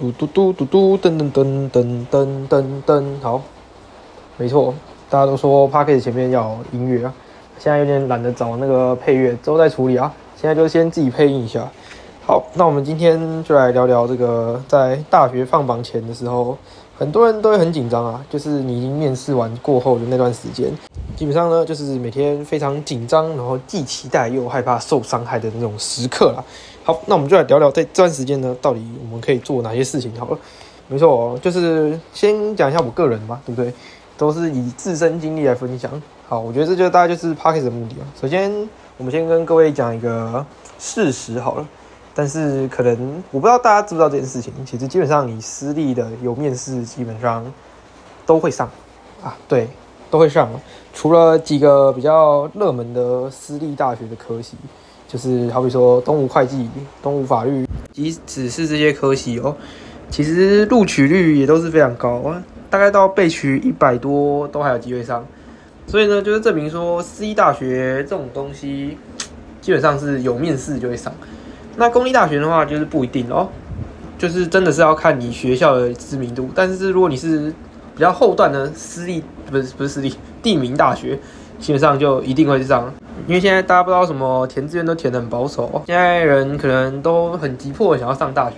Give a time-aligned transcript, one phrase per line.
[0.00, 3.42] 嘟嘟嘟嘟嘟，噔噔噔噔噔噔噔，好，
[4.38, 4.72] 没错，
[5.10, 7.12] 大家都说 p a c k e 前面要音乐啊，
[7.58, 11.68] 现在有点懒得找那个配乐，之后再处理啊，现在就先自己配音一下。
[12.26, 16.56] 好，那我们今天就来聊聊这个，在大学放榜前的时候，
[16.96, 20.70] 很多人都会很紧张啊，就是你已经面试完过后的那段时间，
[21.20, 26.42] 基本上呢，就是每天非常紧张，然后既期待又害怕受伤害的那种时刻啦。
[26.82, 30.10] 好，那我们就来聊聊在这段时间呢，到底我们可以做哪些事情？
[30.18, 30.38] 好了，
[30.88, 33.70] 没错，就是先讲一下我个人嘛，对不对？
[34.16, 35.90] 都是以自身经历来分享。
[36.26, 38.06] 好，我觉得这就大概就是 p a c k e t 的目的啊。
[38.18, 38.50] 首先，
[38.96, 40.46] 我们先跟各位讲一个
[40.78, 41.68] 事实好了，
[42.14, 44.54] 但是可能我不知道大家知不知道这件事情。
[44.64, 47.44] 其实基本上你私立的有面试，基本上
[48.24, 48.66] 都会上
[49.22, 49.68] 啊，对，
[50.10, 50.48] 都会上。
[50.92, 54.56] 除了几个比较热门的私立大学的科系。
[55.12, 56.70] 就是好比说东吴会计、
[57.02, 59.56] 东吴法律，即使是这些科系哦，
[60.08, 65.26] 其实录取率也都是非常高啊，大概到被取一百多都还有机会上。
[65.88, 68.96] 所以呢，就是证明说私立大学这种东西，
[69.60, 71.12] 基本上是有面试就会上。
[71.74, 73.48] 那公立大学的话，就是不一定哦，
[74.16, 76.48] 就是真的是要看你学校的知名度。
[76.54, 77.52] 但是如果你是
[77.96, 81.18] 比较后段的私立，不是不是私立地名大学，
[81.58, 82.92] 基本上就一定会上。
[83.26, 88.56] 因为现在大家不知道什么填志愿都填得很保守，现在人可能都很急迫想要上大学，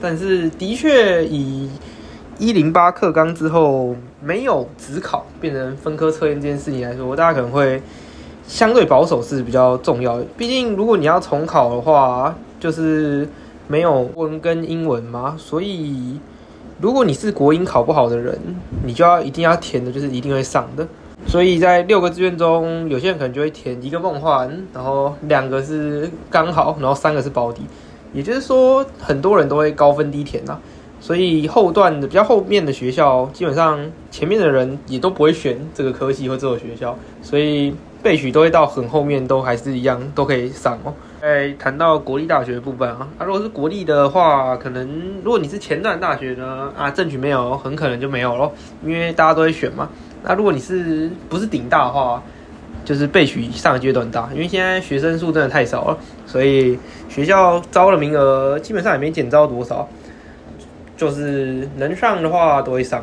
[0.00, 1.68] 但是的确以
[2.38, 7.82] 一零八课纲之后没有只考变成分科测验这件事情来说，大家可能会
[8.46, 10.24] 相对保守是比较重要的。
[10.36, 13.28] 毕竟如果你要重考的话，就是
[13.66, 16.20] 没有文跟英文嘛，所以
[16.80, 18.38] 如果你是国英考不好的人，
[18.84, 20.86] 你就要一定要填的就是一定会上的。
[21.26, 27.62] 所以在六个志愿中，有些人可能就会填一个梦幻，然后两个是刚好，然后三个是保底。
[28.12, 30.58] 也就是说，很多人都会高分低填呐。
[30.98, 33.78] 所以后段的比较后面的学校，基本上
[34.10, 37.74] 前面的人也都不会选这个科系或这所学校，所以
[38.06, 40.94] 备取都会到很后面都还是一样都可以上哦。
[41.20, 44.88] 哎谈到国立大学部分啊，啊如果是国立的话，可能
[45.24, 48.52] 如果你是前段大学呢，啊正取没有，很可能就没有咯，
[48.84, 49.88] 因为大家都会选嘛。
[50.22, 52.22] 那如果你是不是顶大的话，
[52.84, 56.78] 就是备取上的阶段大，因为现在学生数真的太少了，所以
[57.08, 59.88] 学校招的名额基本上也没减招多少，
[60.96, 63.00] 就是能上的话都会上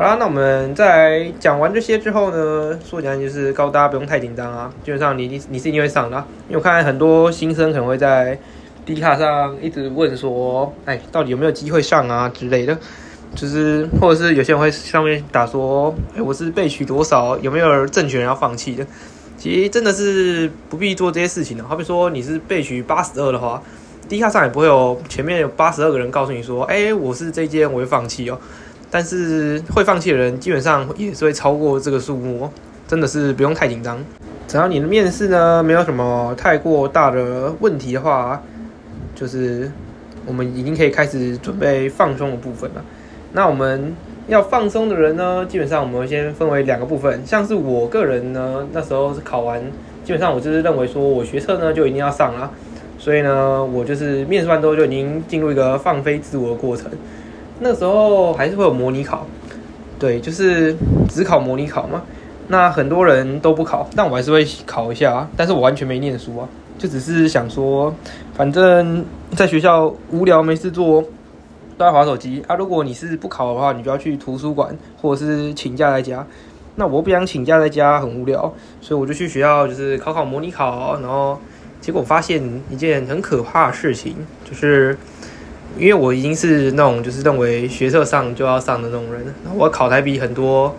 [0.00, 6.16] 好啦，那我们在讲完这些之后呢，说讲就是告诉大家不用太紧张啊，基本上你你你是一定会上的，
[6.48, 8.38] 因为我看很多新生可能会在
[8.86, 12.78] D 卡上一直问说，哎，到底有没有机会上啊之类的。
[13.34, 18.86] 就是，或者是有些人会上面打说，哎，我是被取多少，有没有正确人要放弃的？
[19.36, 21.64] 其实真的是不必做这些事情的。
[21.64, 23.62] 好比说你是被取八十二的话
[24.08, 28.40] ，，D 卡上也不会有前面有八十二个人告诉你说，哎，我是这间我会放弃哦。
[28.90, 32.50] 但是会放弃的人基本上也是会超过这个数目，
[32.88, 33.98] 真的是不用太紧张。
[34.48, 38.42] 只要你的面试呢没有什么太过大的问题的话，
[39.14, 39.70] 就是
[40.26, 42.84] 我们已经可以开始准备放松的部分了。
[43.32, 43.94] 那我们
[44.26, 47.24] 要放松的人呢，基本上我们先分为两个部分。
[47.24, 49.62] 像是我个人呢，那时候是考完，
[50.04, 52.50] 基本上我就是认为说我学测呢就一定要上了，
[52.98, 56.90] 所以呢，我就是面试完之后就已经进入一个放飞自我的过程。
[57.60, 59.26] 那时候还是会有模拟考，
[59.98, 60.74] 对，就是
[61.08, 62.02] 只考模拟考嘛。
[62.48, 67.94] 那很多人都不考，但我还是会考一下，但是我完全没念书啊，就只是想说，
[68.34, 69.04] 反正
[69.36, 71.04] 在学校无聊没事做。
[71.78, 72.54] 都在划手机啊！
[72.56, 76.26] 如果你是不考的话，你就要去图书馆或者是请假在家。
[76.74, 81.00] 那我不想请假在家，很无聊，所以我就去学校，就是考考模拟考。
[81.00, 81.40] 然后
[81.80, 84.94] 结果发现一件很可怕的事情，就是
[85.78, 89.22] 因为我已经是那种就是认为学测上就要上的那种人，
[89.56, 90.74] 我考台比很多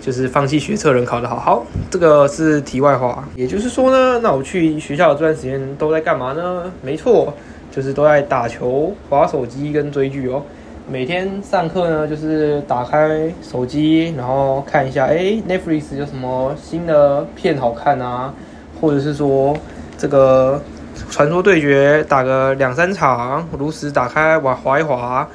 [0.00, 1.36] 就是放弃学测人考的好。
[1.36, 3.26] 好，这个是题外话。
[3.34, 6.72] 也就是说呢，那我去学校的这段时间都在干嘛呢？
[6.82, 7.34] 没错。
[7.70, 10.40] 就是都在打球、划手机跟追剧哦。
[10.88, 18.32] 每天上课呢，就是打开手机，然后看一下，哎，Netflix 有什么新的片好看啊？
[18.80, 19.56] 或者是说，
[19.98, 20.62] 这个
[21.10, 25.28] 传说对决打个两三场，如实打开玩划一划，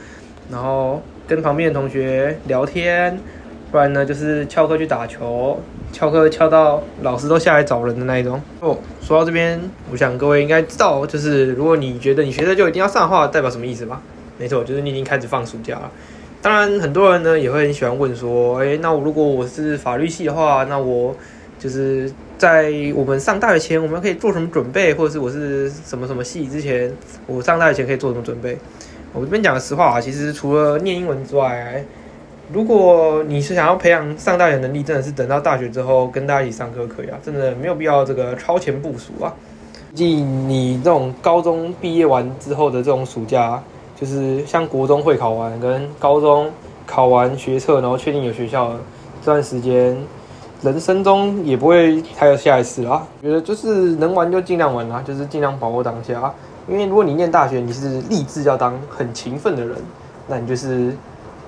[0.51, 3.19] 然后跟旁边的同学聊天，
[3.71, 5.59] 不然呢就是翘课去打球。
[5.91, 8.77] 翘课翘到老师都下来找人的那一种哦。
[9.01, 9.59] 说到这边，
[9.91, 13.99] 我想各位应该知道，就是如果你觉得你学的就一定要上的话，代表什么意思吧？
[14.37, 15.89] 没错，就是你已经开始放暑假了。
[16.43, 21.15] 当然，很多人呢也会很喜欢问说，诶，那我如果我是法律系的话，那我
[21.59, 24.93] 就是在我们上大学前，我们可以做什么准备？
[24.93, 26.91] 或者是我是什么什么系之前，
[27.27, 28.57] 我上大学前可以做什么准备？
[29.13, 31.83] 我这边讲的实话啊，其实除了念英文之外，
[32.53, 39.33] 如果你是想要培养上大学能力，真的是等到大学之后跟大家一起上课可以啊，真的没有必要这个超前部署啊。
[39.91, 43.61] 毕竟你这种高中毕业完之后的这种暑假，
[43.99, 46.49] 就是像国中会考完跟高中
[46.85, 48.77] 考完学测，然后确定有学校
[49.23, 49.97] 这段时间，
[50.61, 53.01] 人生中也不会还有下一次啦。
[53.21, 56.33] 觉得就是能玩就尽量玩啦，就是尽量把握当下啊。
[56.67, 59.75] 因为如果你念大学，你是立志要当很勤奋的人，
[60.27, 60.93] 那你就是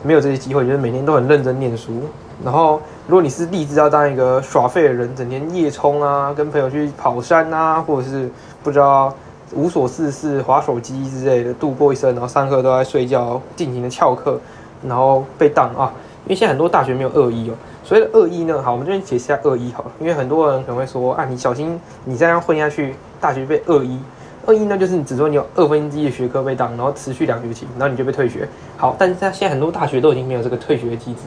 [0.02, 2.02] 没有这些机会，就是每天都很认真念书。
[2.44, 8.28] 然后，如果你是立志要当一个耍废的人，整天夜冲啊，跟朋友去跑山啊，或者是
[8.64, 9.14] 不知道
[9.54, 14.40] 无所事事划手机之类的度过一生，然后上课都在睡觉，尽情的翘课，
[14.88, 15.94] 然后被当啊。
[16.26, 19.92] 因为现在很多大学没有恶意哦，所谓的二一呢，好，我们这边解释下二一好了。
[20.00, 23.98] 因为很多人可能会说啊，你小心你这样混下去，大学被二一。
[24.46, 28.48] 二一呢，就是你只说你有二分之一的学科被当，然后持续两学期，然后你就被退学。
[28.78, 31.22] 好，但是在现在很多大学都已经没有这个退学机制，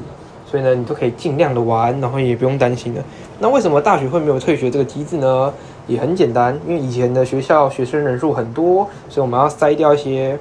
[0.46, 3.02] 所以呢，你都可以尽量的玩，然后也不用担心了。
[3.38, 5.52] 那为什么大学会没有退学这个机制呢？
[5.86, 10.38] 也很简单，因为以前的学校学生人数很多，所以我们要筛掉一些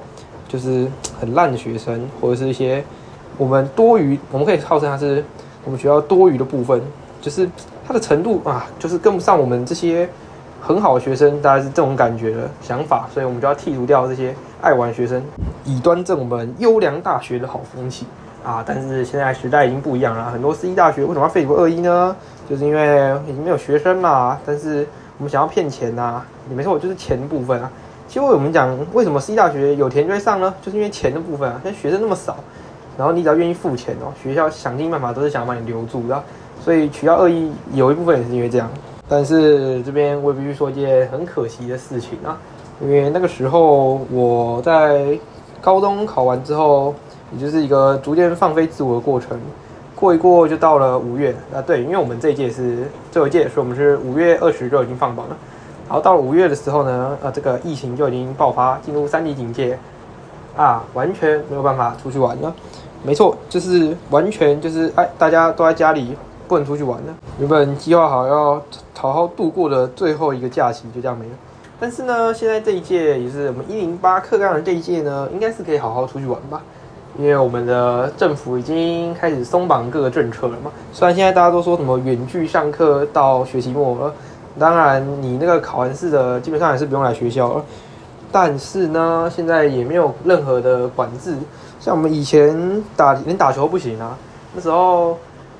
[0.48, 0.86] 就是
[1.20, 2.82] 很烂的学生，或者是一些
[3.36, 5.22] 我们多余，我们可以号称它是
[5.64, 6.80] 我们学校多余的部分，
[7.20, 7.48] 就是
[7.86, 10.08] 它的程度啊，就是跟不上我们这些。
[10.66, 15.22] 很好的学生，大概是这种感觉的想法，所以我们就要剔除掉这些爱玩学生，
[15.62, 18.06] 以端正我们优良大学的好风气
[18.42, 18.64] 啊！
[18.66, 22.16] 但是现在时代已经不一样了，很多私立大学为什么要废除二一呢？
[22.48, 24.40] 就是因为已经没有学生啦。
[24.46, 24.88] 但是
[25.18, 27.70] 我们想要骗钱呐，你没错，就是钱的部分啊。
[28.08, 30.54] 其实我们讲为什么私立大学有钱就会上呢？
[30.62, 31.60] 就是因为钱的部分啊。
[31.62, 32.38] 现在学生那么少，
[32.96, 36.22] 然后你只要愿意付钱哦，学校想尽办法都是想要把你留住的。
[36.60, 38.70] 所以取消恶意有一部分也是因为这样。
[39.06, 42.38] 但是这边我必须说一件很可惜的事情啊，
[42.80, 45.18] 因为那个时候我在
[45.60, 46.94] 高中考完之后，
[47.32, 49.38] 也就是一个逐渐放飞自我的过程，
[49.94, 55.36] 过一过就到了五月啊，对，因为我们这一届是最后一届，所以我们是五月二十就已经放榜了。
[55.86, 59.78] 然后到了五月的时候呢，呃，这个疫情就已经爆发，进入三级警戒，
[60.56, 62.54] 啊，完全没有办法出去玩了。
[63.02, 66.16] 没错，就是完全就是哎，大家都在家里。
[66.46, 67.14] 不能出去玩了。
[67.38, 68.62] 原本计划好要
[68.94, 71.32] 好好度过的最后一个假期就这样没了。
[71.80, 76.60] 但是呢，现在这一届也是我们一零八课纲的这一届呢，应该是可以好好出去玩吧？
[77.16, 80.70] 因为我们的政府已经开始松绑各个政策了嘛。
[80.92, 84.14] 虽然现在大家都说什么远距上课到学期末了，
[84.58, 87.64] 当然你那个考完试的基本上也是不用来学校了。
[88.34, 91.36] 但是呢，现在也没有任何的管制，
[91.78, 94.18] 像我们以前打连打球不行啊，
[94.52, 95.16] 那时候。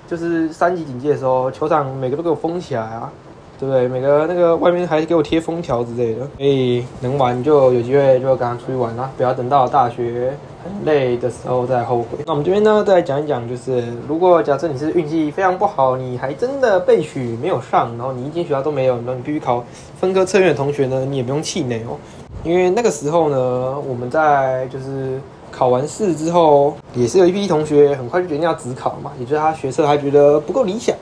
[0.07, 3.11] 就是三级警戒的时候，球场每个都给我封起来啊，
[3.59, 3.89] 对不对？
[3.89, 6.21] 每个那个外面还给我贴封条之类的。
[6.37, 12.19] 所以能玩就有机会就赶快出去玩啦，不要等到大学很累的时候再后悔。
[12.27, 19.65] 那我们这边呢，再讲一讲，就是如果假设你是运气非常不好，你还真的被取没有上，然后你一间学校都没有，那你必须考
[19.99, 21.97] 分科测验的同学呢，你也不用气馁哦，
[22.45, 25.21] 因为那个时候呢，我们在就是。
[25.57, 30.97] 考完试之后，也是有一批同学很快就决定要自考嘛，也就是他学测还觉得不够理想，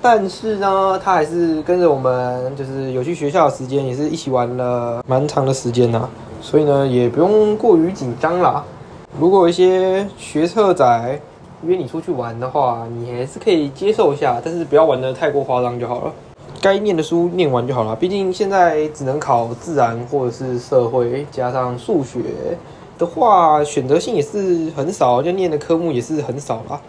[0.00, 6.08] 但是呢，他还是跟着我们，就是有去学校的时间，也是一起玩了蛮长的时间呐，
[6.40, 8.64] 所以呢，也不用过于紧张啦。
[9.20, 11.20] 如果一些学测仔
[11.62, 16.12] 约你出去玩的话，你还是可以接受一下，但是不要玩的太过夸张就好了。
[16.64, 22.20] 该念的书念完就好了，毕竟现在只能考自然或者是社会加上数学。
[22.96, 26.80] 的话，选择性也是很少，就念的科目也是很少啦。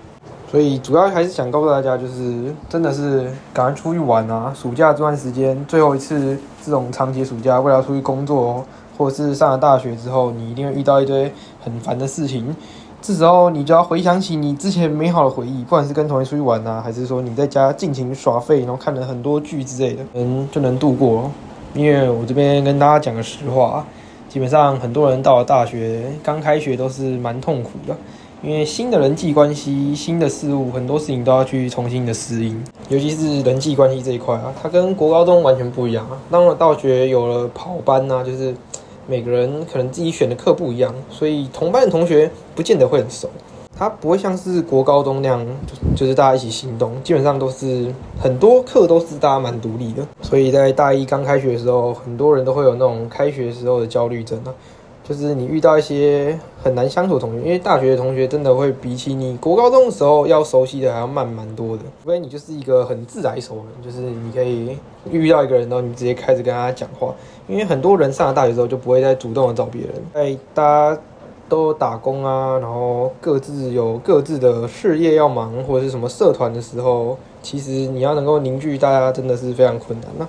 [0.49, 4.53] 所以主要还是想告诉大家，就是真的是赶快出去玩啊！
[4.55, 8.63] 暑假这段时间，最后一次这种长期暑假，为了出去工作，
[8.97, 11.29] 或者是上了大学之后，你一定会遇到一堆
[11.61, 12.55] 很烦的事情。
[13.07, 21.29] 这时候你就要回想起你之前美好的回忆，不管是跟同学出去玩啊，还是说你在家尽情耍废，然后看了很多剧之类的，嗯，就能度过。
[21.75, 23.85] 因为我这边跟大家讲个实话。
[24.27, 27.95] 基本上很多人到了大学刚开学都是蛮痛苦的，
[28.41, 32.61] 因为新的人际关系、新的事物，很多事情都要去重新的适应。
[32.89, 36.17] 尤其是人际关系这一块啊，它跟国高中完全不一样啊。
[36.31, 38.53] 当了大学有了跑班呐，就是
[39.07, 43.29] 每个人可能自己选的课不一样，所以同班的同学不见得会很熟。
[43.77, 45.45] 他不会像是国高中那样，
[45.97, 50.01] 就是大家一起行动，基本上都是很多课都是大家蛮独立的。
[50.21, 54.53] 所以在大一刚开学的时候，很多人都会有那种开学时候的焦虑症啊，
[55.07, 61.83] 就是你遇到一些很难相处的同学，因为大学的同学真的会比起你国高中的时候要熟悉的还要慢蛮多的。
[62.03, 64.77] 除非你就是一个很自来熟的人，就是你可以
[65.11, 67.13] 遇到一个人，然后你直接开始跟他讲话。
[67.47, 70.99] 因为很多人上了大学之后就不会再主动的找别人，在大家。
[71.47, 80.27] 都打工啊，然后各自有各自的事业要忙，或者是什么社团的时候，其实你要能够凝聚大家，真的是非常困难呐。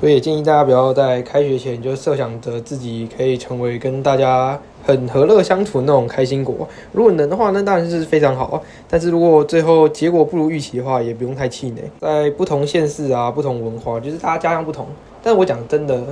[0.00, 6.68] 所以也建议大家不要在开学前就设想着自己可以成为跟大家很和乐相处那种开心果。
[6.92, 8.62] 如果能的话，那当然是非常好。
[8.88, 11.82] 但是如果最后结果不如预期的话，也不用太气馁。
[12.00, 14.86] 在不同县市啊，不同文化，就是大家家乡不同。
[15.22, 16.02] 但我讲真的。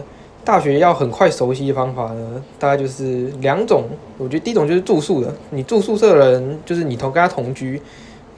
[0.44, 3.82] 大学要很快熟悉的方法呢，大概就是两种。
[4.16, 7.82] 我觉得第一种就是住宿的，你住宿舍的人，就是你同跟他同居，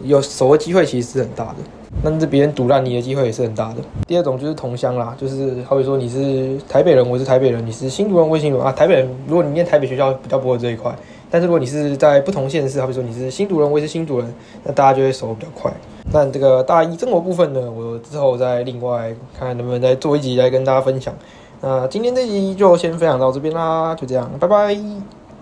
[0.01, 1.57] 有熟的机会其实是很大的，
[2.03, 3.77] 那这别人堵烂你的机会也是很大的。
[4.07, 8.73] 第二种就是同乡啦，就是好比说你是台北人，我是台北人，你是新竹人，我是新竹人啊。
[8.73, 10.95] 台北人，如果你念台北学校，比较不会这一块。
[11.31, 15.73] 但是如果你是在不同县市，好比说你是新竹人，我也是新竹人，那大家就会熟比较快。
[16.13, 21.13] 那这个大一生活部分呢，我之后再另外看能不能再做一集来跟大家分享。
[21.61, 25.18] 那今天这集就先分享到这边啦，就这样，拜拜。